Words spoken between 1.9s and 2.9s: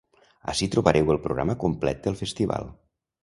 del festival.